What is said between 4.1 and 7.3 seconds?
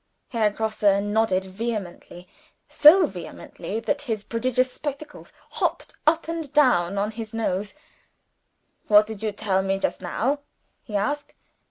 prodigious spectacles hopped up and down on